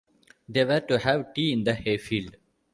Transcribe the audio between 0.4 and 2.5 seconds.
They were to have tea in the hayfield.